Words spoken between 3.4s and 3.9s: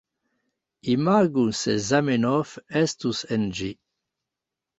ĝi